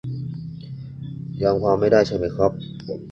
[1.41, 2.51] ยอมความไม่ได้ใช่ไหมครับ